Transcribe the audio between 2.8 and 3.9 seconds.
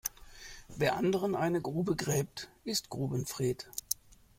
Grubenfred.